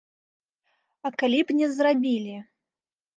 [1.09, 2.35] А калі б не зрабілі?